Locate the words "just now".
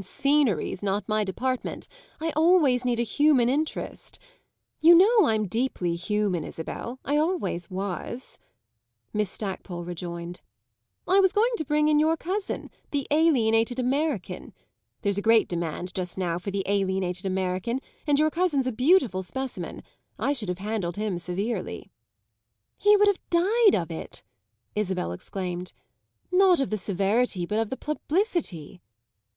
15.94-16.40